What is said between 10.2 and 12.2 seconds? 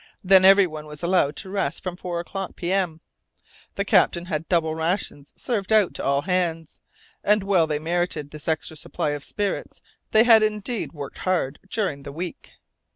had indeed worked hard during the